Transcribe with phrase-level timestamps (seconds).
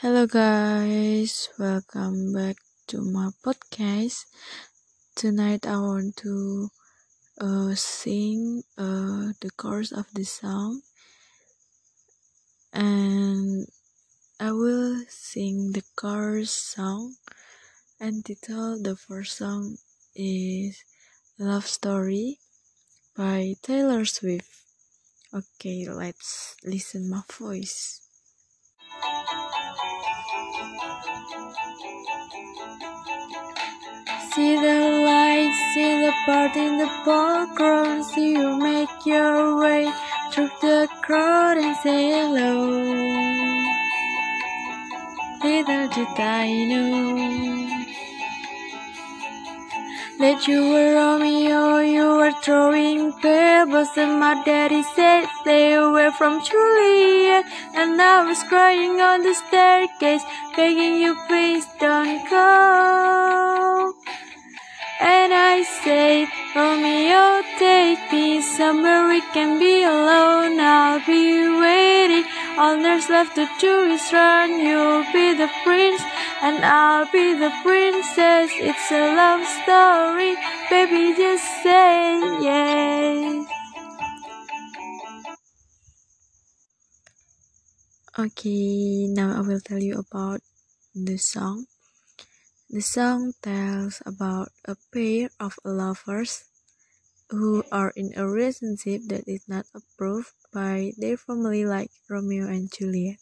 [0.00, 2.56] Hello guys, welcome back
[2.86, 4.24] to my podcast.
[5.14, 6.70] Tonight I want to
[7.38, 10.80] uh, sing uh, the chorus of the song,
[12.72, 13.68] and
[14.40, 17.16] I will sing the chorus song.
[18.00, 19.76] And title the first song
[20.16, 20.82] is
[21.38, 22.40] "Love Story"
[23.14, 24.64] by Taylor Swift.
[25.28, 28.00] Okay, let's listen my voice.
[34.32, 39.90] See the lights, see the party in the background, see you make your way
[40.32, 42.70] through the crowd and say hello.
[45.42, 48.09] Little did I know
[50.20, 56.44] that you were Romeo, you were throwing pebbles, and my daddy said stay away from
[56.44, 60.22] Juliet, and I was crying on the staircase,
[60.54, 63.94] begging you please don't go.
[65.00, 70.60] And I said, Romeo, take me somewhere we can be alone.
[70.60, 71.89] I'll be waiting.
[72.60, 74.60] All there's left to do is run.
[74.60, 76.02] You'll be the prince,
[76.42, 78.50] and I'll be the princess.
[78.52, 80.36] It's a love story,
[80.68, 81.16] baby.
[81.16, 83.48] Just say yes.
[88.18, 90.42] Okay, now I will tell you about
[90.94, 91.64] the song.
[92.68, 96.49] The song tells about a pair of lovers
[97.30, 102.70] who are in a relationship that is not approved by their family, like Romeo and
[102.70, 103.18] Juliet.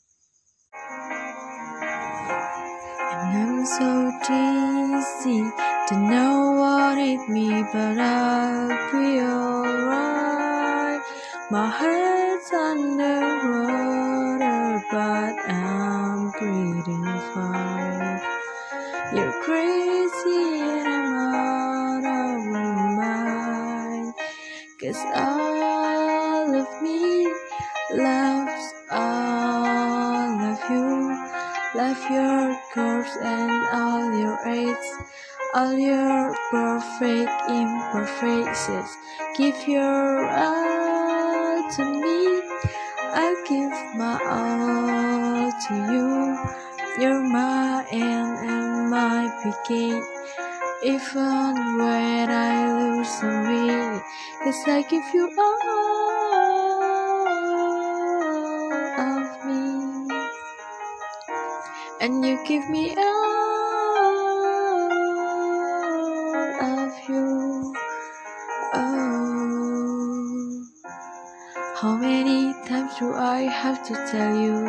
[3.12, 5.45] And I'm so dizzy
[5.89, 6.98] to know what
[7.73, 11.03] but I'll alright.
[11.51, 13.25] My heart's underwater,
[14.91, 17.78] but I'm breathing fine.
[24.80, 27.27] Cause all of me
[27.94, 31.18] loves all of you.
[31.74, 34.89] Love your curves and all your aids.
[35.55, 38.96] All your perfect imperfections.
[39.36, 42.40] Give your all to me.
[43.18, 47.02] I'll give my all to you.
[47.02, 50.06] You're my end and my beginning.
[50.84, 52.88] Even when I lose
[54.48, 55.59] weight, cause I give you all
[58.98, 60.09] of me.
[62.01, 63.05] And you give me all
[66.61, 67.75] of you.
[68.75, 69.19] Oh,
[71.81, 74.67] how many times do I have to tell you?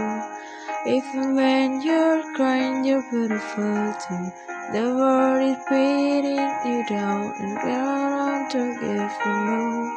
[0.85, 4.31] Even when you're crying, you're beautiful too.
[4.71, 9.93] The world is beating you down, and we're to give more.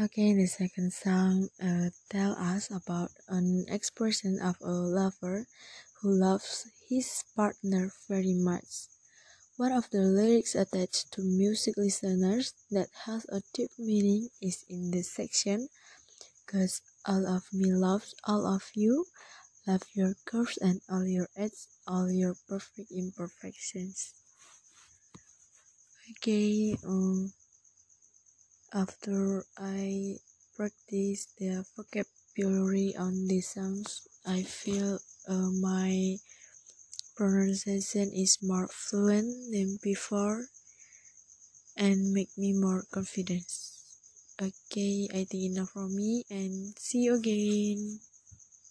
[0.00, 5.46] Okay, the second song uh, tell us about an expression of a lover
[6.00, 8.86] who loves his partner very much.
[9.56, 14.90] One of the lyrics attached to music listeners that has a deep meaning is in
[14.92, 15.68] this section.
[16.46, 19.06] Cause all of me loves all of you,
[19.66, 24.14] love your curves and all your edges, all your perfect imperfections.
[26.06, 27.32] Okay, um,
[28.72, 30.22] after I
[30.54, 36.18] practice the vocabulary on these songs, I feel uh, my
[37.16, 40.46] pronunciation is more fluent than before
[41.76, 43.50] and make me more confident.
[44.40, 47.98] Okay, I think enough for me and see you again.